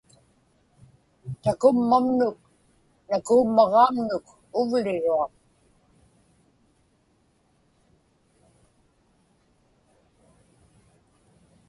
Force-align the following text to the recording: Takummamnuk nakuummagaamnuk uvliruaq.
Takummamnuk 1.43 2.37
nakuummagaamnuk 3.09 4.25
uvliruaq. 4.59 5.31